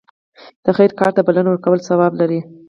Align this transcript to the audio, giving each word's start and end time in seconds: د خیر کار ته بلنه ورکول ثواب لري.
د 0.65 0.67
خیر 0.77 0.91
کار 0.99 1.11
ته 1.15 1.21
بلنه 1.27 1.49
ورکول 1.51 1.79
ثواب 1.89 2.13
لري. 2.21 2.39